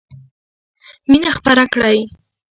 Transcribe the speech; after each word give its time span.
مینه 1.09 1.31
خپره 1.37 1.63
کړئ! 1.73 1.97